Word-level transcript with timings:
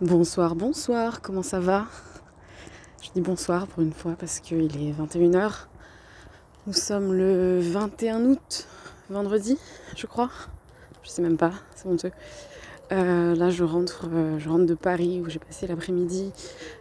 Bonsoir, 0.00 0.54
bonsoir, 0.54 1.20
comment 1.20 1.42
ça 1.42 1.60
va? 1.60 1.84
Je 3.02 3.10
dis 3.10 3.20
bonsoir 3.20 3.66
pour 3.66 3.82
une 3.82 3.92
fois 3.92 4.14
parce 4.18 4.40
qu'il 4.40 4.74
est 4.78 4.92
21h. 4.92 5.66
Nous 6.66 6.72
sommes 6.72 7.12
le 7.12 7.60
21 7.60 8.24
août, 8.24 8.66
vendredi, 9.10 9.58
je 9.94 10.06
crois. 10.06 10.30
Je 11.02 11.10
sais 11.10 11.20
même 11.20 11.36
pas, 11.36 11.52
c'est 11.76 11.86
honteux. 11.86 12.12
Euh, 12.92 13.34
là, 13.34 13.50
je 13.50 13.62
rentre, 13.62 14.06
euh, 14.10 14.38
je 14.38 14.48
rentre 14.48 14.64
de 14.64 14.72
Paris 14.72 15.20
où 15.20 15.28
j'ai 15.28 15.38
passé 15.38 15.66
l'après-midi 15.66 16.32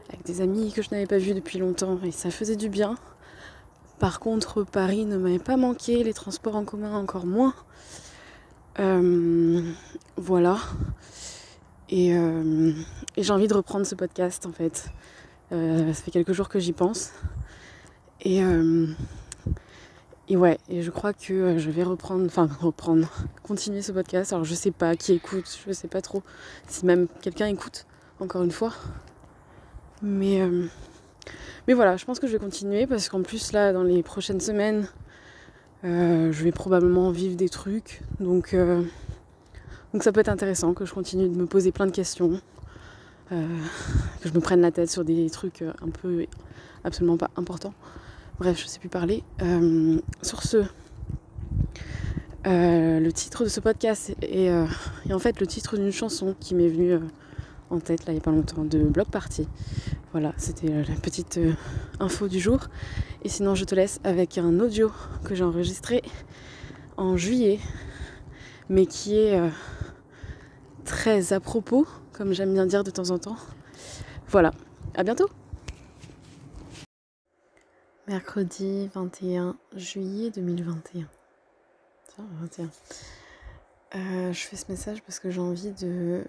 avec 0.08 0.26
des 0.26 0.40
amis 0.40 0.72
que 0.72 0.82
je 0.82 0.92
n'avais 0.92 1.06
pas 1.06 1.18
vus 1.18 1.34
depuis 1.34 1.60
longtemps 1.60 2.00
et 2.06 2.12
ça 2.12 2.32
faisait 2.32 2.56
du 2.56 2.70
bien. 2.70 2.96
Par 4.00 4.22
contre, 4.22 4.64
Paris 4.64 5.04
ne 5.04 5.18
m'avait 5.18 5.40
pas 5.40 5.58
manqué, 5.58 6.06
les 6.06 6.14
transports 6.14 6.56
en 6.56 6.64
commun 6.64 6.96
encore 6.96 7.26
moins. 7.26 7.54
Euh, 8.80 9.62
voilà. 10.16 10.58
Euh, 11.92 12.74
et, 13.18 13.24
j'ai 13.24 13.34
envie 13.34 13.48
de 13.48 13.54
reprendre 13.54 13.86
ce 13.86 13.96
podcast 13.96 14.46
en 14.46 14.52
fait. 14.52 14.89
Euh, 15.52 15.93
ça 15.93 16.04
fait 16.04 16.12
quelques 16.12 16.34
jours 16.34 16.50
que 16.50 16.60
j'y 16.60 16.74
pense. 16.74 17.12
Et, 18.21 18.43
euh, 18.43 18.88
et 20.28 20.38
ouais, 20.38 20.60
et 20.70 20.82
je 20.82 20.92
crois 20.92 21.14
que 21.14 21.57
je 21.57 21.71
vais 21.71 21.84
reprendre, 21.84 22.25
enfin 22.25 22.48
reprendre, 22.60 23.10
continuer 23.43 23.82
ce 23.82 23.92
podcast. 23.92 24.34
Alors 24.34 24.46
je 24.46 24.54
sais 24.54 24.71
pas 24.71 24.96
qui 24.96 25.14
écoute, 25.14 25.46
je 25.68 25.71
sais 25.71 25.88
pas 25.88 26.02
trop 26.02 26.21
si 26.68 26.86
même 26.86 27.07
quelqu'un 27.21 27.48
écoute, 27.48 27.86
encore 28.20 28.43
une 28.43 28.51
fois. 28.51 28.74
Mais, 30.01 30.42
mais 31.68 31.74
voilà, 31.74 31.98
je 31.98 32.06
pense 32.06 32.20
que 32.20 32.28
je 32.28 32.34
vais 32.34 32.40
continuer 32.40 32.88
parce 32.88 33.09
qu'en 33.09 33.22
plus 33.22 33.52
là, 33.52 33.73
dans 33.73 33.84
les 33.84 34.03
prochaines 34.03 34.40
semaines, 34.40 34.88
je 35.84 36.44
vais 36.44 36.52
probablement 36.52 37.09
vivre 37.09 37.36
des 37.36 37.50
trucs. 37.50 38.02
Donc 38.20 38.56
donc 39.94 40.03
ça 40.03 40.11
peut 40.11 40.20
être 40.20 40.30
intéressant 40.30 40.73
que 40.73 40.86
je 40.86 40.94
continue 40.94 41.28
de 41.28 41.36
me 41.36 41.45
poser 41.45 41.72
plein 41.72 41.88
de 41.88 41.92
questions, 41.92 42.39
euh, 43.31 43.48
que 44.22 44.30
je 44.30 44.34
me 44.34 44.39
prenne 44.39 44.62
la 44.62 44.72
tête 44.72 44.89
sur 44.89 45.03
des 45.03 45.30
trucs 45.30 45.62
euh, 45.62 45.73
un 45.81 45.90
peu 45.90 46.26
absolument 46.84 47.18
pas 47.18 47.30
importants. 47.36 47.73
Bref, 48.40 48.60
je 48.62 48.67
sais 48.67 48.80
plus 48.80 48.90
parler. 48.90 49.23
Euh, 49.42 50.00
sur 50.22 50.44
ce, 50.44 50.64
le 52.45 53.10
titre 53.12 53.44
de 53.44 53.50
ce 53.50 53.60
podcast 53.60 54.16
est, 54.22 54.52
en 55.12 55.20
fait 55.20 55.40
le 55.40 55.48
titre 55.48 55.78
d'une 55.78 55.92
chanson 55.92 56.36
qui 56.40 56.56
m'est 56.56 56.70
venue 56.70 56.98
en 57.70 57.80
tête 57.80 58.06
là 58.06 58.14
il 58.14 58.16
n'y 58.16 58.20
a 58.20 58.23
pas 58.23 58.32
longtemps 58.32 58.64
de 58.64 58.80
Block 58.80 59.10
Party. 59.10 59.48
Voilà, 60.12 60.34
c'était 60.38 60.70
la 60.70 60.95
petite 60.95 61.40
info 62.00 62.28
du 62.28 62.40
jour. 62.40 62.67
Et 63.23 63.30
sinon, 63.30 63.54
je 63.54 63.66
te 63.66 63.76
laisse 63.76 64.00
avec 64.04 64.38
un 64.38 64.60
audio 64.60 64.92
que 65.23 65.36
j'ai 65.36 65.44
enregistré 65.44 66.02
en 66.98 67.17
juillet, 67.17 67.60
mais 68.70 68.86
qui 68.86 69.17
est 69.17 69.39
très 70.86 71.34
à 71.34 71.39
propos, 71.39 71.88
comme 72.14 72.34
j'aime 72.34 72.53
bien 72.53 72.66
dire 72.66 72.84
de 72.84 72.92
temps 72.92 73.09
en 73.09 73.20
temps. 73.20 73.38
Voilà, 74.28 74.52
à 74.95 75.03
bientôt 75.03 75.30
Mercredi 78.09 78.89
21 78.95 79.56
juillet 79.76 80.31
2021. 80.31 81.08
Tiens, 82.08 82.26
21. 82.42 82.70
Euh, 83.95 84.34
je 84.34 84.39
fais 84.48 84.56
ce 84.56 84.66
message 84.72 85.04
parce 85.04 85.20
que 85.20 85.30
j'ai 85.30 85.39
envie 85.39 85.72
de 85.73 86.23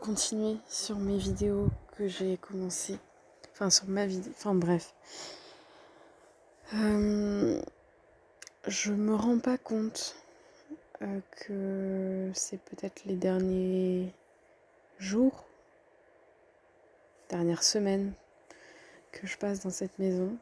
continuer 0.00 0.56
sur 0.68 0.96
mes 0.96 1.18
vidéos 1.18 1.68
que 1.96 2.06
j'ai 2.06 2.36
commencé. 2.36 2.98
Enfin, 3.52 3.70
sur 3.70 3.88
ma 3.88 4.06
vidéo. 4.06 4.32
Enfin, 4.36 4.54
bref. 4.54 4.94
Euh, 6.74 7.60
je 8.68 8.92
me 8.92 9.16
rends 9.16 9.40
pas 9.40 9.58
compte 9.58 10.14
euh, 11.04 11.20
que 11.46 12.30
c'est 12.34 12.60
peut-être 12.60 13.04
les 13.04 13.16
derniers 13.16 14.12
jours, 14.98 15.44
dernières 17.28 17.62
semaines 17.62 18.12
que 19.12 19.26
je 19.26 19.36
passe 19.36 19.60
dans 19.60 19.70
cette 19.70 19.98
maison. 19.98 20.36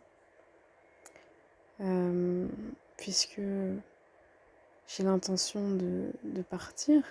Euh, 1.81 2.47
puisque 2.97 3.41
j'ai 4.87 5.03
l'intention 5.03 5.71
de, 5.71 6.43
partir. 6.49 7.03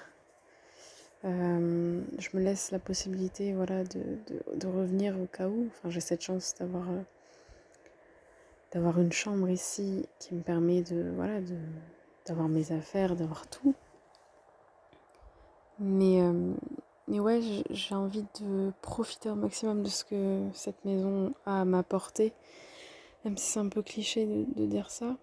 Euh, 1.25 2.01
je 2.19 2.29
me 2.33 2.41
laisse 2.41 2.71
la 2.71 2.79
possibilité 2.79 3.53
voilà, 3.53 3.83
de, 3.83 4.67
revenir 4.67 5.19
au 5.19 5.25
cas 5.25 5.47
où. 5.47 5.67
Enfin, 5.67 5.89
j'ai 5.89 5.99
cette 5.99 6.21
chance 6.21 6.55
d'avoir 6.57 6.87
d'avoir 8.71 9.01
une 9.01 9.11
chambre 9.11 9.49
ici 9.49 10.07
qui 10.19 10.33
me 10.33 10.41
permet 10.41 10.81
de, 10.81 11.11
voilà, 11.15 11.41
de, 11.41 11.57
d'avoir 12.31 12.47
mes 12.47 12.71
affaires, 12.71 13.17
d'avoir 13.17 13.45
tout. 13.47 13.75
Mais, 15.79 16.21
euh, 16.21 16.53
mais 17.09 17.19
ouais, 17.19 17.41
j'ai 17.69 17.93
envie 17.93 18.25
de 18.39 18.71
profiter 18.81 19.29
au 19.29 19.35
maximum 19.35 19.83
de 19.83 19.89
ce 19.89 20.05
que 20.05 20.47
cette 20.53 20.85
maison 20.85 21.33
a 21.45 21.61
à 21.61 21.65
m'apporter. 21.65 22.31
Même 23.25 23.37
si 23.37 23.51
c'est 23.51 23.59
un 23.59 23.67
peu 23.67 23.81
cliché 23.81 24.25
de, 24.25 24.65
dire 24.65 24.89
ça. 24.89 25.17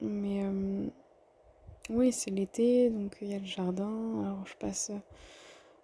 Mais 0.00 0.42
euh, 0.42 0.86
oui, 1.90 2.10
c'est 2.10 2.32
l'été, 2.32 2.90
donc 2.90 3.16
il 3.20 3.28
y 3.28 3.34
a 3.34 3.38
le 3.38 3.44
jardin. 3.44 4.24
Alors 4.24 4.44
je 4.46 4.56
passe 4.56 4.90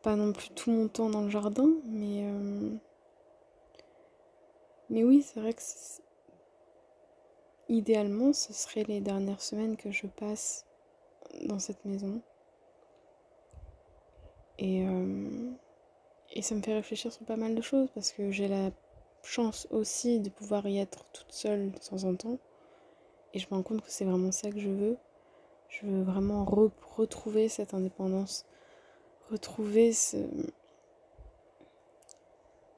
pas 0.02 0.16
non 0.16 0.32
plus 0.32 0.48
tout 0.50 0.72
mon 0.72 0.88
temps 0.88 1.08
dans 1.08 1.22
le 1.22 1.30
jardin, 1.30 1.70
mais... 1.84 2.24
Euh, 2.24 2.70
mais 4.90 5.04
oui, 5.04 5.22
c'est 5.22 5.38
vrai 5.38 5.54
que 5.54 5.62
idéalement, 7.72 8.32
ce 8.32 8.52
serait 8.52 8.84
les 8.84 9.00
dernières 9.00 9.40
semaines 9.40 9.76
que 9.76 9.90
je 9.90 10.06
passe 10.06 10.66
dans 11.44 11.58
cette 11.58 11.84
maison. 11.84 12.20
Et, 14.58 14.86
euh, 14.86 15.50
et 16.32 16.42
ça 16.42 16.54
me 16.54 16.62
fait 16.62 16.74
réfléchir 16.74 17.12
sur 17.12 17.24
pas 17.24 17.36
mal 17.36 17.54
de 17.54 17.62
choses 17.62 17.88
parce 17.94 18.12
que 18.12 18.30
j'ai 18.30 18.48
la 18.48 18.70
chance 19.22 19.66
aussi 19.70 20.20
de 20.20 20.30
pouvoir 20.30 20.66
y 20.66 20.78
être 20.78 21.04
toute 21.12 21.32
seule 21.32 21.70
de 21.70 21.78
temps 21.78 22.04
en 22.04 22.14
temps. 22.14 22.38
Et 23.34 23.38
je 23.38 23.46
me 23.50 23.56
rends 23.56 23.62
compte 23.62 23.82
que 23.82 23.90
c'est 23.90 24.04
vraiment 24.04 24.32
ça 24.32 24.50
que 24.50 24.60
je 24.60 24.68
veux. 24.68 24.96
Je 25.68 25.86
veux 25.86 26.02
vraiment 26.02 26.44
retrouver 26.44 27.48
cette 27.48 27.72
indépendance, 27.72 28.44
retrouver 29.30 29.92
ce, 29.94 30.18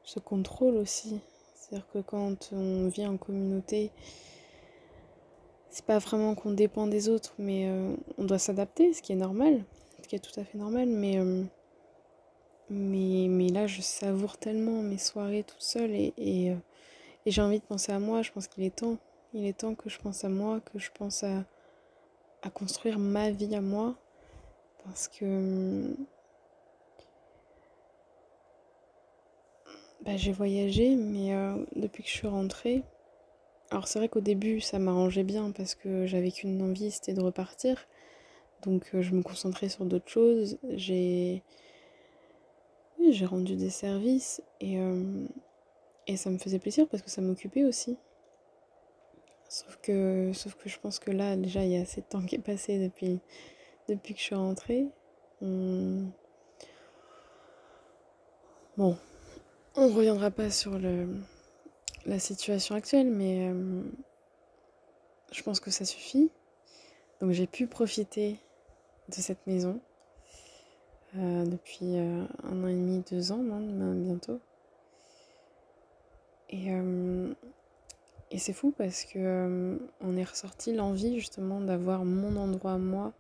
ce 0.05 0.21
contrôle 0.21 0.77
aussi. 0.77 1.21
C'est-à-dire 1.55 1.89
que 1.93 1.99
quand 1.99 2.51
on 2.53 2.89
vit 2.89 3.07
en 3.07 3.17
communauté, 3.17 3.91
c'est 5.75 5.85
pas 5.85 5.99
vraiment 5.99 6.37
qu'on 6.37 6.53
dépend 6.53 6.87
des 6.87 7.09
autres, 7.09 7.35
mais 7.37 7.69
euh, 7.69 7.97
on 8.17 8.25
doit 8.25 8.39
s'adapter, 8.39 8.93
ce 8.93 9.03
qui 9.03 9.11
est 9.11 9.17
normal, 9.17 9.65
ce 10.01 10.07
qui 10.07 10.15
est 10.15 10.21
tout 10.21 10.39
à 10.39 10.45
fait 10.45 10.57
normal, 10.57 10.87
mais, 10.89 11.19
euh, 11.19 11.43
mais, 12.71 13.27
mais, 13.29 13.49
là 13.49 13.67
je 13.67 13.81
savoure 13.83 14.39
tellement 14.39 14.83
mes 14.83 14.99
soirées 14.99 15.43
toute 15.43 15.63
seule 15.63 15.91
et, 15.91 16.15
euh, 16.17 16.55
et, 17.27 17.33
j'ai 17.33 17.43
envie 17.43 17.59
de 17.59 17.65
penser 17.65 17.91
à 17.91 17.99
moi, 17.99 18.23
je 18.23 18.31
pense 18.31 18.47
qu'il 18.47 18.63
est 18.63 18.77
temps, 18.77 18.99
il 19.33 19.45
est 19.47 19.59
temps 19.59 19.75
que 19.75 19.91
je 19.91 19.99
pense 19.99 20.23
à 20.23 20.29
moi, 20.29 20.61
que 20.61 20.79
je 20.79 20.91
pense 20.95 21.25
à, 21.25 21.45
à 22.43 22.51
construire 22.51 23.01
ma 23.01 23.33
vie 23.33 23.53
à 23.57 23.61
moi, 23.61 23.97
parce 24.85 25.09
que 25.09 25.93
bah, 30.03 30.17
j'ai 30.17 30.31
voyagé, 30.31 30.95
mais 30.95 31.35
depuis 31.75 32.05
que 32.05 32.09
je 32.09 32.15
suis 32.15 32.29
rentrée, 32.29 32.85
alors 33.75 33.89
c'est 33.89 33.99
vrai 33.99 34.09
qu'au 34.09 34.21
début 34.21 34.61
ça 34.61 34.79
m'arrangeait 34.79 35.25
bien 35.25 35.51
parce 35.51 35.75
que 35.75 36.07
j'avais 36.07 36.31
qu'une 36.31 36.63
envie, 36.63 36.93
c'était 36.93 37.13
de 37.13 37.21
repartir. 37.21 37.89
Donc 38.63 38.89
euh, 38.95 39.03
je 39.03 39.13
me 39.17 39.23
concentrais 39.23 39.69
sur 39.69 39.85
d'autres 39.85 40.09
choses. 40.09 40.59
J'ai 40.71 41.43
oui, 43.01 43.25
rendu 43.25 43.57
des 43.57 43.71
services 43.71 44.41
et, 44.61 44.79
euh, 44.79 45.27
et 46.07 46.17
ça 46.17 46.31
me 46.31 46.39
faisait 46.39 46.61
plaisir 46.61 46.87
parce 46.89 47.03
que 47.03 47.11
ça 47.11 47.21
m'occupait 47.21 47.65
aussi. 47.65 47.97
Sauf 49.49 49.77
que, 49.83 50.31
sauf 50.35 50.55
que 50.55 50.69
je 50.69 50.79
pense 50.79 51.01
que 51.01 51.11
là, 51.11 51.37
déjà, 51.37 51.65
il 51.65 51.73
y 51.73 51.77
a 51.77 51.81
assez 51.81 52.01
de 52.01 52.07
temps 52.07 52.25
qui 52.25 52.37
est 52.37 52.39
passé 52.39 52.79
depuis, 52.79 53.19
depuis 53.89 54.15
que 54.15 54.21
je 54.21 54.25
suis 54.25 54.37
rentrée. 54.37 54.87
On... 55.43 56.07
Bon, 58.77 58.97
on 59.75 59.89
reviendra 59.89 60.31
pas 60.31 60.51
sur 60.51 60.79
le, 60.79 61.09
la 62.07 62.19
situation 62.19 62.75
actuelle, 62.75 63.11
mais 63.11 63.49
euh, 63.49 63.83
je 65.33 65.43
pense 65.43 65.61
que 65.61 65.71
ça 65.71 65.85
suffit. 65.85 66.31
Donc 67.21 67.33
j'ai 67.33 67.47
pu 67.47 67.67
profiter 67.67 68.39
de 69.09 69.15
cette 69.15 69.47
maison 69.47 69.81
euh, 71.17 71.45
depuis 71.45 71.97
euh, 71.97 72.25
un 72.45 72.65
an 72.65 72.69
et 72.69 72.75
demi, 72.75 73.03
deux 73.11 73.33
ans, 73.33 73.43
bientôt. 73.43 74.41
Et, 76.51 76.69
et 78.31 78.39
c'est 78.39 78.53
fou 78.53 78.73
parce 78.77 79.05
que 79.05 79.81
on 80.01 80.17
est 80.17 80.25
ressorti 80.25 80.73
l'envie 80.73 81.19
justement 81.19 81.61
d'avoir 81.61 82.05
mon 82.05 82.37
endroit 82.37 82.79
moi, 82.79 83.13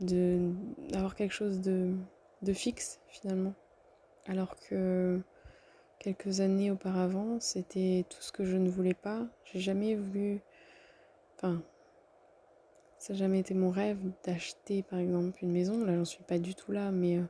d'avoir 0.00 1.14
quelque 1.14 1.34
chose 1.34 1.60
de, 1.60 1.92
de 2.40 2.52
fixe 2.54 3.00
finalement. 3.08 3.52
Alors 4.26 4.56
que 4.60 5.20
quelques 6.02 6.40
années 6.40 6.72
auparavant, 6.72 7.38
c'était 7.38 8.04
tout 8.08 8.20
ce 8.20 8.32
que 8.32 8.44
je 8.44 8.56
ne 8.56 8.68
voulais 8.68 8.94
pas. 8.94 9.24
J'ai 9.44 9.60
jamais 9.60 9.94
voulu. 9.94 10.40
Enfin, 11.36 11.62
ça 12.98 13.12
n'a 13.12 13.20
jamais 13.20 13.38
été 13.38 13.54
mon 13.54 13.70
rêve 13.70 13.98
d'acheter 14.24 14.82
par 14.82 14.98
exemple 14.98 15.38
une 15.42 15.52
maison. 15.52 15.84
Là, 15.84 15.94
j'en 15.94 16.04
suis 16.04 16.24
pas 16.24 16.38
du 16.38 16.56
tout 16.56 16.72
là, 16.72 16.90
mais, 16.90 17.18
euh, 17.18 17.24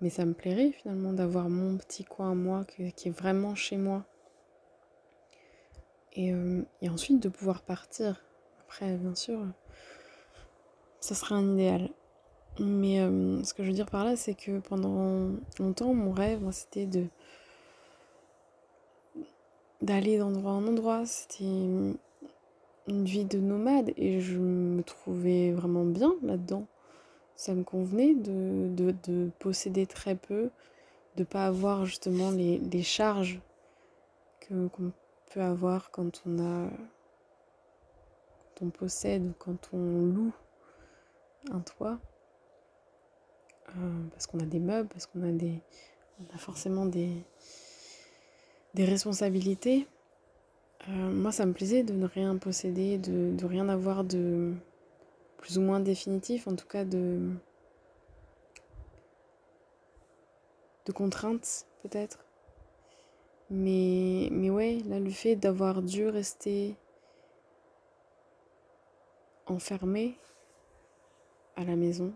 Mais 0.00 0.10
ça 0.10 0.24
me 0.24 0.32
plairait 0.34 0.72
finalement 0.72 1.12
d'avoir 1.12 1.48
mon 1.48 1.76
petit 1.76 2.04
coin 2.04 2.32
à 2.32 2.34
moi 2.34 2.64
qui 2.64 3.08
est 3.08 3.10
vraiment 3.10 3.54
chez 3.54 3.76
moi. 3.76 4.04
Et, 6.14 6.32
euh, 6.32 6.62
et 6.82 6.88
ensuite 6.88 7.22
de 7.22 7.28
pouvoir 7.28 7.62
partir. 7.62 8.24
Après, 8.62 8.96
bien 8.96 9.14
sûr, 9.14 9.46
ça 10.98 11.14
serait 11.14 11.36
un 11.36 11.52
idéal. 11.54 11.88
Mais 12.58 13.00
euh, 13.00 13.44
ce 13.44 13.54
que 13.54 13.62
je 13.62 13.68
veux 13.68 13.74
dire 13.74 13.86
par 13.86 14.04
là, 14.04 14.16
c'est 14.16 14.34
que 14.34 14.58
pendant 14.58 15.30
longtemps, 15.60 15.94
mon 15.94 16.12
rêve, 16.12 16.48
c'était 16.50 16.86
de 16.86 17.06
d'aller 19.82 20.18
d'endroit 20.18 20.52
en 20.52 20.66
endroit. 20.66 21.06
C'était 21.06 21.44
une 21.44 23.04
vie 23.04 23.24
de 23.24 23.38
nomade 23.38 23.92
et 23.96 24.20
je 24.20 24.38
me 24.38 24.82
trouvais 24.82 25.52
vraiment 25.52 25.84
bien 25.84 26.14
là-dedans. 26.22 26.66
Ça 27.36 27.54
me 27.54 27.62
convenait 27.62 28.14
de, 28.14 28.68
de, 28.68 28.94
de, 29.04 29.30
posséder 29.38 29.86
très 29.86 30.14
peu, 30.14 30.50
de 31.16 31.24
pas 31.24 31.46
avoir 31.46 31.86
justement 31.86 32.30
les, 32.30 32.82
charges 32.82 33.40
qu'on 34.46 34.92
peut 35.32 35.40
avoir 35.40 35.90
quand 35.90 36.22
on 36.26 36.38
a 36.38 36.68
quand 38.58 38.66
on 38.66 38.70
possède 38.70 39.24
ou 39.24 39.32
quand 39.38 39.70
on 39.72 39.78
loue 39.78 40.34
un 41.50 41.60
toit. 41.60 41.98
Euh, 43.76 44.02
parce 44.10 44.26
qu'on 44.26 44.40
a 44.40 44.44
des 44.44 44.58
meubles, 44.58 44.88
parce 44.88 45.06
qu'on 45.06 45.22
a 45.22 45.32
des. 45.32 45.62
On 46.18 46.34
a 46.34 46.38
forcément 46.38 46.84
des, 46.84 47.24
des 48.74 48.84
responsabilités. 48.84 49.86
Euh, 50.88 50.92
moi, 50.92 51.32
ça 51.32 51.46
me 51.46 51.52
plaisait 51.52 51.82
de 51.82 51.92
ne 51.92 52.06
rien 52.06 52.36
posséder, 52.36 52.98
de, 52.98 53.44
rien 53.44 53.68
avoir 53.68 54.04
de 54.04 54.52
plus 55.38 55.58
ou 55.58 55.62
moins 55.62 55.80
définitif, 55.80 56.46
en 56.46 56.56
tout 56.56 56.66
cas 56.66 56.84
de, 56.84 57.30
de 60.86 60.92
contraintes, 60.92 61.66
peut-être. 61.82 62.24
Mais, 63.50 64.28
mais 64.30 64.50
ouais, 64.50 64.78
là, 64.86 65.00
le 65.00 65.10
fait 65.10 65.36
d'avoir 65.36 65.82
dû 65.82 66.08
rester 66.08 66.76
enfermé 69.46 70.16
à 71.56 71.64
la 71.64 71.74
maison, 71.74 72.12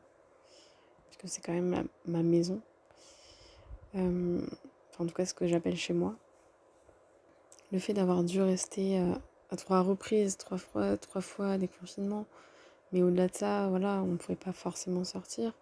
puisque 1.07 1.29
c'est 1.29 1.45
quand 1.45 1.53
même 1.53 1.89
ma 2.07 2.23
maison, 2.23 2.63
euh, 3.97 4.41
enfin, 4.91 5.05
en 5.05 5.07
tout 5.07 5.15
cas 5.15 5.27
ce 5.27 5.35
que 5.35 5.47
j'appelle 5.47 5.77
chez 5.77 5.93
moi, 5.93 6.15
le 7.75 7.81
fait 7.81 7.93
d'avoir 7.93 8.23
dû 8.23 8.41
rester 8.41 9.01
euh, 9.01 9.13
à 9.51 9.57
trois 9.57 9.81
reprises, 9.81 10.37
trois 10.37 10.59
fois, 10.59 10.97
trois 10.97 11.21
fois 11.21 11.59
des 11.59 11.67
confinements, 11.67 12.25
mais 12.93 13.03
au-delà 13.03 13.27
de 13.27 13.35
ça, 13.35 13.67
voilà, 13.69 14.01
on 14.03 14.13
ne 14.13 14.17
pouvait 14.17 14.37
pas 14.37 14.53
forcément 14.53 15.03
sortir, 15.03 15.53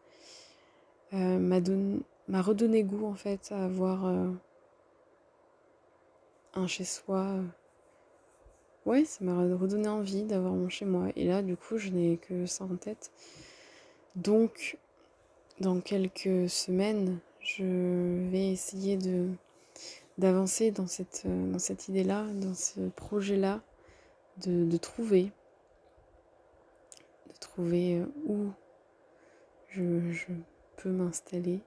euh, 1.14 1.38
m'a 2.28 2.42
redonné 2.42 2.82
goût 2.82 3.06
en 3.06 3.14
fait 3.14 3.50
à 3.50 3.64
avoir 3.64 4.04
euh, 4.06 4.28
un 6.54 6.66
chez 6.66 6.84
soi. 6.84 7.36
Ouais, 8.84 9.06
ça 9.06 9.24
m'a 9.24 9.38
redonné 9.56 9.88
envie 9.88 10.24
d'avoir 10.24 10.52
mon 10.52 10.68
chez 10.68 10.84
moi. 10.84 11.06
Et 11.16 11.24
là, 11.24 11.40
du 11.40 11.56
coup, 11.56 11.78
je 11.78 11.88
n'ai 11.90 12.18
que 12.18 12.46
ça 12.46 12.64
en 12.64 12.76
tête. 12.76 13.10
Donc, 14.16 14.76
dans 15.60 15.80
quelques 15.80 16.50
semaines, 16.50 17.20
je 17.40 18.28
vais 18.28 18.50
essayer 18.50 18.96
de 18.96 19.28
d'avancer 20.18 20.70
dans 20.70 20.86
cette, 20.86 21.26
dans 21.26 21.58
cette 21.58 21.88
idée-là, 21.88 22.24
dans 22.34 22.54
ce 22.54 22.88
projet-là, 22.90 23.60
de, 24.44 24.64
de, 24.64 24.76
trouver, 24.76 25.32
de 27.28 27.38
trouver 27.40 27.98
euh, 27.98 28.06
où 28.26 28.50
je, 29.68 30.10
je 30.10 30.26
peux 30.76 30.90
m'installer. 30.90 31.60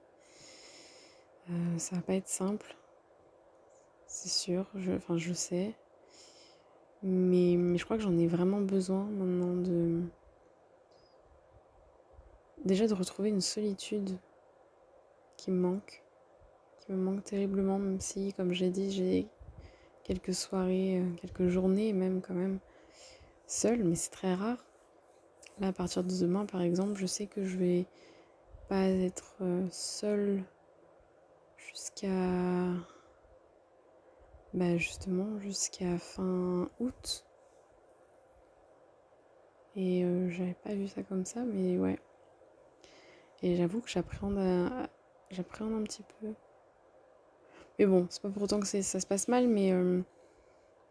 Euh, 1.50 1.78
ça 1.78 1.96
va 1.96 2.02
pas 2.02 2.14
être 2.14 2.28
simple, 2.28 2.76
c'est 4.08 4.28
sûr, 4.28 4.66
je, 4.74 4.92
enfin 4.92 5.16
je 5.16 5.32
sais, 5.32 5.74
mais, 7.02 7.54
mais 7.56 7.78
je 7.78 7.84
crois 7.84 7.96
que 7.96 8.02
j'en 8.02 8.16
ai 8.18 8.26
vraiment 8.26 8.60
besoin 8.60 9.04
maintenant 9.04 9.54
de 9.54 10.02
déjà 12.64 12.88
de 12.88 12.94
retrouver 12.94 13.28
une 13.28 13.40
solitude 13.40 14.18
qui 15.36 15.52
me 15.52 15.60
manque 15.60 16.02
me 16.88 16.96
manque 16.96 17.24
terriblement, 17.24 17.78
même 17.78 18.00
si, 18.00 18.32
comme 18.34 18.52
j'ai 18.52 18.70
dit, 18.70 18.90
j'ai 18.90 19.28
quelques 20.04 20.34
soirées, 20.34 21.00
euh, 21.00 21.14
quelques 21.16 21.48
journées 21.48 21.92
même 21.92 22.22
quand 22.22 22.34
même 22.34 22.60
seule, 23.46 23.82
mais 23.84 23.96
c'est 23.96 24.10
très 24.10 24.34
rare. 24.34 24.64
Là, 25.58 25.68
à 25.68 25.72
partir 25.72 26.04
de 26.04 26.20
demain, 26.20 26.46
par 26.46 26.62
exemple, 26.62 26.94
je 26.96 27.06
sais 27.06 27.26
que 27.26 27.44
je 27.44 27.56
vais 27.56 27.86
pas 28.68 28.84
être 28.84 29.34
euh, 29.40 29.66
seule 29.70 30.42
jusqu'à. 31.56 32.08
Bah, 34.54 34.76
justement, 34.76 35.38
jusqu'à 35.40 35.98
fin 35.98 36.68
août. 36.80 37.26
Et 39.74 40.04
euh, 40.04 40.30
j'avais 40.30 40.54
pas 40.54 40.74
vu 40.74 40.88
ça 40.88 41.02
comme 41.02 41.24
ça, 41.26 41.40
mais 41.42 41.78
ouais. 41.78 41.98
Et 43.42 43.56
j'avoue 43.56 43.80
que 43.80 43.90
j'appréhende 43.90 44.88
j'appréhende 45.30 45.74
un 45.74 45.82
petit 45.82 46.04
peu 46.20 46.32
mais 47.78 47.86
bon, 47.86 48.06
c'est 48.10 48.22
pas 48.22 48.30
pour 48.30 48.42
autant 48.42 48.60
que 48.60 48.66
ça 48.66 49.00
se 49.00 49.06
passe 49.06 49.28
mal, 49.28 49.48
mais, 49.48 49.72
euh, 49.72 50.00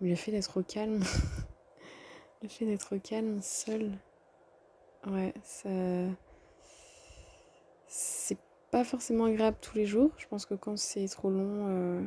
le 0.01 0.15
fait 0.15 0.31
d'être 0.31 0.59
au 0.59 0.63
calme, 0.63 1.03
le 2.41 2.49
fait 2.49 2.65
d'être 2.65 2.95
au 2.95 2.99
calme, 2.99 3.41
seul, 3.41 3.91
ouais, 5.07 5.33
ça. 5.43 5.69
C'est 7.87 8.37
pas 8.71 8.83
forcément 8.83 9.25
agréable 9.25 9.57
tous 9.61 9.77
les 9.77 9.85
jours. 9.85 10.11
Je 10.17 10.27
pense 10.27 10.45
que 10.45 10.53
quand 10.53 10.77
c'est 10.77 11.07
trop 11.07 11.29
long, 11.29 11.67
euh, 11.69 12.01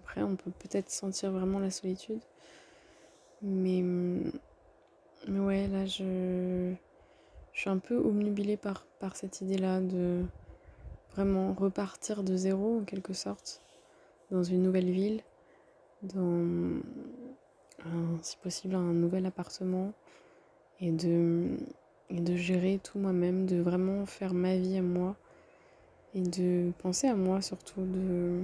après, 0.00 0.22
on 0.22 0.36
peut 0.36 0.50
peut-être 0.50 0.90
sentir 0.90 1.30
vraiment 1.30 1.58
la 1.60 1.70
solitude. 1.70 2.20
Mais, 3.42 3.82
mais 5.28 5.40
ouais, 5.40 5.68
là, 5.68 5.86
je, 5.86 6.74
je 7.52 7.60
suis 7.60 7.70
un 7.70 7.78
peu 7.78 7.96
obnubilée 7.96 8.56
par, 8.56 8.84
par 8.98 9.16
cette 9.16 9.40
idée-là 9.40 9.80
de 9.80 10.24
vraiment 11.14 11.54
repartir 11.54 12.22
de 12.22 12.36
zéro 12.36 12.80
en 12.80 12.84
quelque 12.84 13.12
sorte, 13.12 13.60
dans 14.30 14.42
une 14.42 14.62
nouvelle 14.62 14.90
ville, 14.90 15.22
dans 16.02 16.80
un, 17.84 18.18
si 18.22 18.36
possible 18.38 18.74
un 18.74 18.92
nouvel 18.92 19.26
appartement 19.26 19.92
et 20.80 20.90
de, 20.90 21.56
et 22.10 22.20
de 22.20 22.36
gérer 22.36 22.80
tout 22.82 22.98
moi-même, 22.98 23.46
de 23.46 23.60
vraiment 23.60 24.06
faire 24.06 24.34
ma 24.34 24.56
vie 24.56 24.76
à 24.78 24.82
moi 24.82 25.16
et 26.14 26.20
de 26.20 26.72
penser 26.78 27.06
à 27.06 27.14
moi 27.14 27.40
surtout, 27.40 27.82
de... 27.82 28.42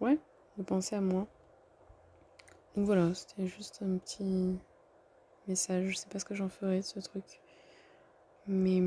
Ouais, 0.00 0.18
de 0.58 0.62
penser 0.62 0.96
à 0.96 1.00
moi. 1.00 1.26
Donc 2.76 2.86
voilà, 2.86 3.14
c'était 3.14 3.46
juste 3.46 3.82
un 3.82 3.98
petit 3.98 4.58
message, 5.46 5.86
je 5.90 5.96
sais 5.96 6.08
pas 6.08 6.18
ce 6.18 6.24
que 6.24 6.34
j'en 6.34 6.48
ferai 6.48 6.78
de 6.78 6.84
ce 6.84 6.98
truc. 7.00 7.40
Mais 8.46 8.80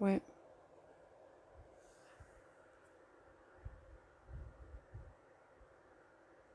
Ouais. 0.00 0.20